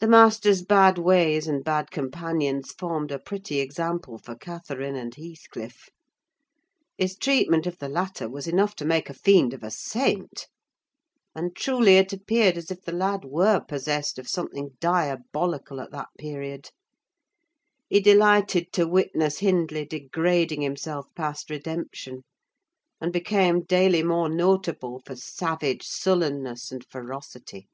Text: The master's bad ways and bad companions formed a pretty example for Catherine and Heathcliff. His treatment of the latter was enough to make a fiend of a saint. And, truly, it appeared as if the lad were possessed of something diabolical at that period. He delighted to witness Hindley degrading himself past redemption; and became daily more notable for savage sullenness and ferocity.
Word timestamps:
The 0.00 0.08
master's 0.08 0.64
bad 0.64 0.98
ways 0.98 1.46
and 1.46 1.62
bad 1.62 1.92
companions 1.92 2.72
formed 2.72 3.12
a 3.12 3.20
pretty 3.20 3.60
example 3.60 4.18
for 4.18 4.34
Catherine 4.34 4.96
and 4.96 5.14
Heathcliff. 5.14 5.88
His 6.96 7.16
treatment 7.16 7.64
of 7.68 7.78
the 7.78 7.88
latter 7.88 8.28
was 8.28 8.48
enough 8.48 8.74
to 8.74 8.84
make 8.84 9.08
a 9.08 9.14
fiend 9.14 9.54
of 9.54 9.62
a 9.62 9.70
saint. 9.70 10.48
And, 11.32 11.54
truly, 11.54 11.96
it 11.96 12.12
appeared 12.12 12.56
as 12.56 12.72
if 12.72 12.82
the 12.82 12.90
lad 12.90 13.24
were 13.24 13.60
possessed 13.60 14.18
of 14.18 14.28
something 14.28 14.76
diabolical 14.80 15.80
at 15.80 15.92
that 15.92 16.08
period. 16.18 16.70
He 17.88 18.00
delighted 18.00 18.72
to 18.72 18.88
witness 18.88 19.38
Hindley 19.38 19.84
degrading 19.84 20.62
himself 20.62 21.06
past 21.14 21.50
redemption; 21.50 22.24
and 23.00 23.12
became 23.12 23.62
daily 23.62 24.02
more 24.02 24.28
notable 24.28 25.00
for 25.06 25.14
savage 25.14 25.86
sullenness 25.86 26.72
and 26.72 26.84
ferocity. 26.84 27.68